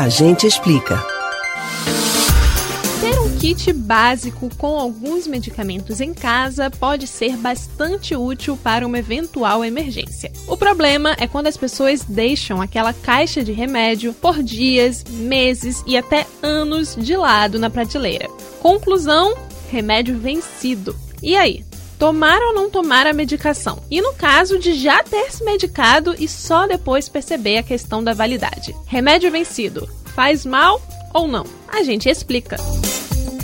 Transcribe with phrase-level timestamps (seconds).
[0.00, 0.96] A gente explica.
[3.02, 8.98] Ter um kit básico com alguns medicamentos em casa pode ser bastante útil para uma
[8.98, 10.32] eventual emergência.
[10.48, 15.98] O problema é quando as pessoas deixam aquela caixa de remédio por dias, meses e
[15.98, 18.26] até anos de lado na prateleira.
[18.58, 19.36] Conclusão:
[19.70, 20.96] remédio vencido.
[21.22, 21.62] E aí?
[22.00, 23.78] Tomar ou não tomar a medicação.
[23.90, 28.14] E no caso de já ter se medicado e só depois perceber a questão da
[28.14, 28.74] validade.
[28.86, 30.80] Remédio vencido faz mal
[31.12, 31.44] ou não?
[31.68, 32.56] A gente explica.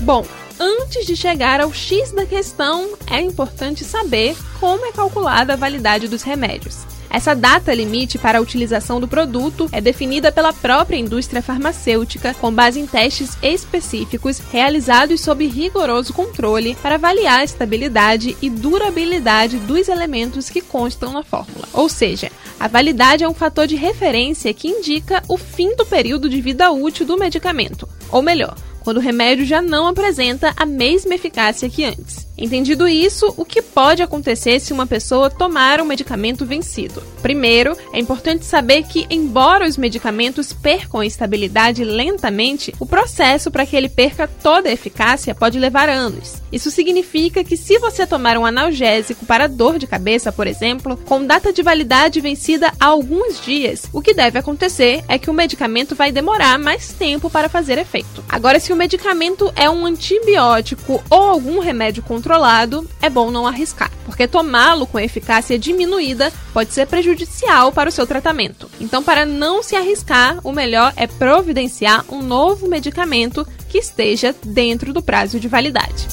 [0.01, 0.25] Bom,
[0.59, 6.09] antes de chegar ao X da questão, é importante saber como é calculada a validade
[6.09, 6.87] dos remédios.
[7.17, 12.53] Essa data limite para a utilização do produto é definida pela própria indústria farmacêutica com
[12.53, 19.89] base em testes específicos realizados sob rigoroso controle para avaliar a estabilidade e durabilidade dos
[19.89, 21.67] elementos que constam na fórmula.
[21.73, 22.31] Ou seja,
[22.61, 26.71] a validade é um fator de referência que indica o fim do período de vida
[26.71, 31.83] útil do medicamento, ou melhor, quando o remédio já não apresenta a mesma eficácia que
[31.83, 32.16] antes.
[32.39, 37.03] Entendido isso, o que pode acontecer se uma pessoa tomar um medicamento vencido?
[37.23, 43.75] Primeiro, é importante saber que, embora os medicamentos percam estabilidade lentamente, o processo para que
[43.75, 46.35] ele perca toda a eficácia pode levar anos.
[46.53, 51.25] Isso significa que, se você tomar um analgésico para dor de cabeça, por exemplo, com
[51.25, 55.95] data de validade vencida há alguns dias, o que deve acontecer é que o medicamento
[55.95, 58.23] vai demorar mais tempo para fazer efeito.
[58.29, 63.47] Agora, se o medicamento é um antibiótico ou algum remédio contra controlado, é bom não
[63.47, 68.69] arriscar, porque tomá-lo com eficácia diminuída pode ser prejudicial para o seu tratamento.
[68.81, 74.93] Então, para não se arriscar, o melhor é providenciar um novo medicamento que esteja dentro
[74.93, 76.09] do prazo de validade.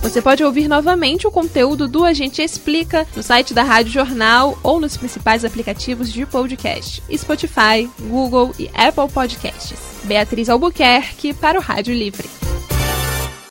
[0.00, 4.78] Você pode ouvir novamente o conteúdo do Agente Explica no site da Rádio Jornal ou
[4.78, 9.76] nos principais aplicativos de podcast: Spotify, Google e Apple Podcasts.
[10.04, 12.47] Beatriz Albuquerque para o Rádio Livre.